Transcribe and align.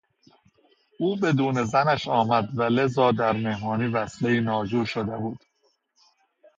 او 0.99 1.15
بدون 1.15 1.63
زنش 1.63 2.07
آمد 2.07 2.49
و 2.57 2.63
لذا 2.63 3.11
در 3.11 3.31
مهمانی 3.31 3.87
وصلهی 3.87 4.41
ناجوری 4.41 4.85
شده 4.85 5.17
بود. 5.17 5.39